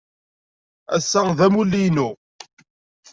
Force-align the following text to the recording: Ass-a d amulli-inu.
Ass-a 0.95 1.21
d 1.37 1.39
amulli-inu. 1.45 2.09